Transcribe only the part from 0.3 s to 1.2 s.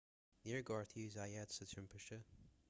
níor gortaíodh